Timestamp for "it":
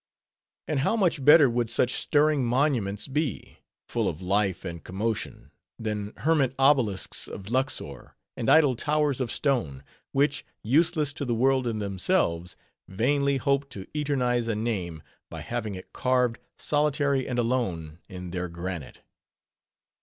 15.75-15.93